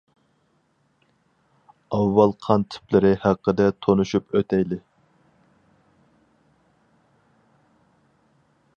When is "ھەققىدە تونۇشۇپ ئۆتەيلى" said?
3.27-4.81